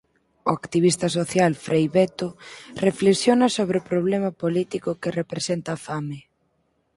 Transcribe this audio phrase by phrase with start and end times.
[0.49, 2.27] O activista social Frei Betto
[2.87, 6.19] reflexiona sobre o problema político que representa a fame.